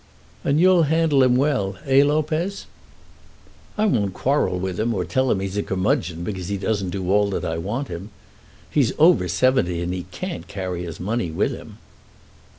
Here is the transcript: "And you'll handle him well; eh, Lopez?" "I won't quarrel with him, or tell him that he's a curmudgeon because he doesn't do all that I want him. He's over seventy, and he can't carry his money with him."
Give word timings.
"And 0.43 0.59
you'll 0.59 0.81
handle 0.89 1.21
him 1.21 1.35
well; 1.35 1.77
eh, 1.85 2.03
Lopez?" 2.03 2.65
"I 3.77 3.85
won't 3.85 4.15
quarrel 4.15 4.57
with 4.57 4.79
him, 4.79 4.95
or 4.95 5.05
tell 5.05 5.29
him 5.29 5.37
that 5.37 5.43
he's 5.43 5.57
a 5.57 5.61
curmudgeon 5.61 6.23
because 6.23 6.47
he 6.47 6.57
doesn't 6.57 6.89
do 6.89 7.11
all 7.11 7.29
that 7.29 7.45
I 7.45 7.59
want 7.59 7.87
him. 7.87 8.09
He's 8.67 8.93
over 8.97 9.27
seventy, 9.27 9.79
and 9.79 9.93
he 9.93 10.07
can't 10.09 10.47
carry 10.47 10.83
his 10.85 10.99
money 10.99 11.29
with 11.29 11.51
him." 11.51 11.77